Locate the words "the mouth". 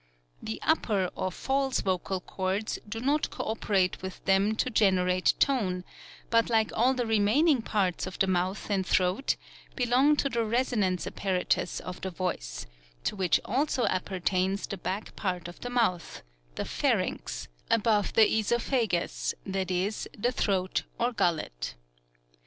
8.17-8.71, 15.59-16.23